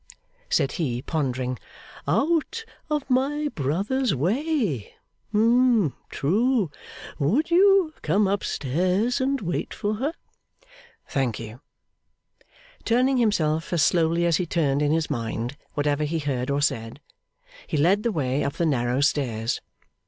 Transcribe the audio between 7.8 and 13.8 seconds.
come up stairs and wait for her?' 'Thank you.' Turning himself